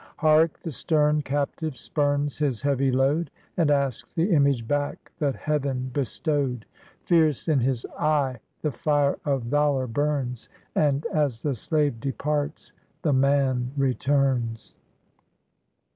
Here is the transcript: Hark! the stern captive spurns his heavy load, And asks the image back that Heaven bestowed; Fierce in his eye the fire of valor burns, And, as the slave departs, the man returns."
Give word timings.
Hark! 0.17 0.59
the 0.63 0.71
stern 0.71 1.21
captive 1.21 1.77
spurns 1.77 2.39
his 2.39 2.63
heavy 2.63 2.91
load, 2.91 3.29
And 3.55 3.69
asks 3.69 4.15
the 4.15 4.31
image 4.31 4.67
back 4.67 5.11
that 5.19 5.35
Heaven 5.35 5.91
bestowed; 5.93 6.65
Fierce 7.03 7.47
in 7.47 7.59
his 7.59 7.85
eye 7.99 8.39
the 8.63 8.71
fire 8.71 9.19
of 9.25 9.43
valor 9.43 9.85
burns, 9.85 10.49
And, 10.73 11.05
as 11.13 11.43
the 11.43 11.53
slave 11.53 11.99
departs, 11.99 12.73
the 13.03 13.13
man 13.13 13.69
returns." 13.77 14.73